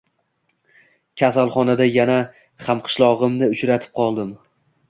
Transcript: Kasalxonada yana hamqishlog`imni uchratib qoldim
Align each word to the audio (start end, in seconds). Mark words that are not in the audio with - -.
Kasalxonada 1.23 1.87
yana 1.97 2.17
hamqishlog`imni 2.69 3.51
uchratib 3.57 3.95
qoldim 4.01 4.35